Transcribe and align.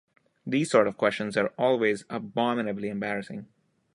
These 0.47 0.71
sort 0.71 0.87
of 0.87 0.97
questions 0.97 1.37
are 1.37 1.53
always 1.59 2.05
abominably 2.09 2.89
embarrassing. 2.89 3.47